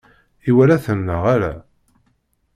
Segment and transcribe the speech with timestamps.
[0.49, 1.53] Iwala-ten neɣ ala?